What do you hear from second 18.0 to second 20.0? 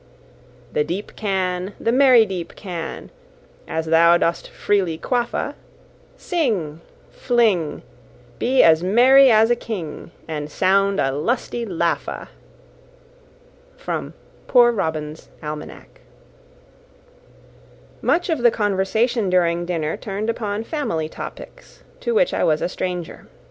Much of the conversation during dinner